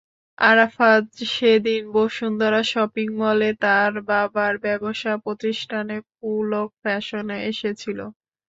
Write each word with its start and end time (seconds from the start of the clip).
আরাফাত 0.37 1.03
সেদিন 1.31 1.81
বসুন্ধরা 1.95 2.61
শপিং 2.71 3.07
মলে 3.21 3.49
তার 3.63 3.91
বাবার 4.09 4.53
ব্যবসাপ্রতিষ্ঠান 4.65 5.87
পুলক 6.13 6.69
ফ্যাশনে 6.81 7.37
এসেছিল। 7.51 7.99